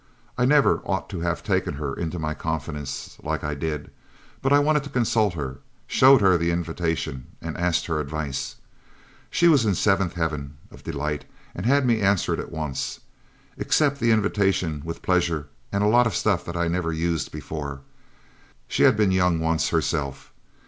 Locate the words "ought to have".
0.83-1.43